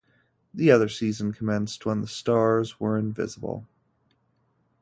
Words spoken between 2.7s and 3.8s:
were invisible.